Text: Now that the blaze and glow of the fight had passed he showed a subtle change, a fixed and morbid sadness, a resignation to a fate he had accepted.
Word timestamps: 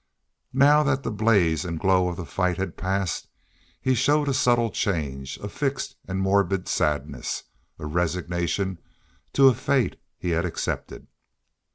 Now 0.55 0.81
that 0.81 1.03
the 1.03 1.11
blaze 1.11 1.63
and 1.63 1.79
glow 1.79 2.07
of 2.07 2.15
the 2.17 2.25
fight 2.25 2.57
had 2.57 2.75
passed 2.75 3.27
he 3.79 3.93
showed 3.93 4.27
a 4.29 4.33
subtle 4.33 4.71
change, 4.71 5.37
a 5.37 5.47
fixed 5.47 5.95
and 6.07 6.19
morbid 6.19 6.67
sadness, 6.67 7.43
a 7.77 7.85
resignation 7.85 8.79
to 9.33 9.47
a 9.47 9.53
fate 9.53 9.97
he 10.17 10.31
had 10.31 10.43
accepted. 10.43 11.05